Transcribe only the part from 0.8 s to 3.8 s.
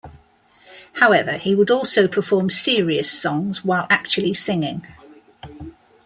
However he would also perform serious songs